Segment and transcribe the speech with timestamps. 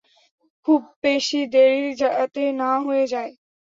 [0.67, 3.31] খুব বেশি দেরি যাতে না হয়ে যায়।